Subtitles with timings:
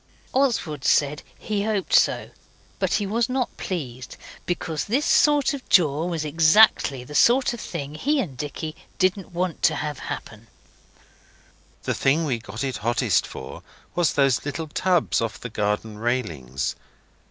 [0.33, 2.31] Oswald said he hoped so,
[2.79, 4.17] but he was not pleased.
[4.47, 9.31] Because this sort of jaw was exactly the sort of thing he and Dicky didn't
[9.31, 10.47] want to have happen.
[11.83, 13.61] The thing we got it hottest for
[13.93, 16.75] was those little tubs off the garden railings.